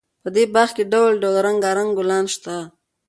په 0.23 0.29
دې 0.35 0.43
باغ 0.53 0.69
کې 0.75 0.83
ډول 0.91 1.13
ډول 1.23 1.35
رنګارنګ 1.47 1.89
ګلان 1.99 2.25
شته. 2.33 2.55